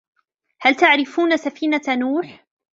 هل 0.61 0.75
تعرفون 0.75 1.37
سفينة 1.37 1.81
نوح؟ 1.87 2.47